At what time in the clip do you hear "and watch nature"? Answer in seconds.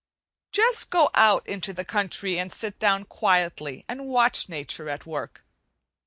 3.87-4.89